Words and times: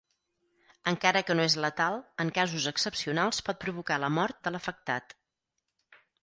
Encara 0.91 1.21
que 1.27 1.35
no 1.39 1.43
és 1.49 1.55
letal, 1.65 1.97
en 2.25 2.31
casos 2.37 2.65
excepcionals 2.71 3.43
pot 3.51 3.61
provocar 3.65 3.99
la 4.05 4.11
mort 4.17 4.41
de 4.49 4.55
l'afectat. 4.57 5.15